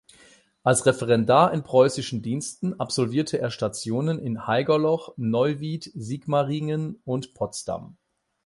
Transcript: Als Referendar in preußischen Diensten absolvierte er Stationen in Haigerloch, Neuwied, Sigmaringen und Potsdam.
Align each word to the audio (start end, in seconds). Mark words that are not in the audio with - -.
Als 0.63 0.87
Referendar 0.87 1.53
in 1.53 1.61
preußischen 1.61 2.23
Diensten 2.23 2.73
absolvierte 2.79 3.37
er 3.37 3.51
Stationen 3.51 4.17
in 4.17 4.47
Haigerloch, 4.47 5.13
Neuwied, 5.15 5.91
Sigmaringen 5.93 6.99
und 7.05 7.35
Potsdam. 7.35 7.97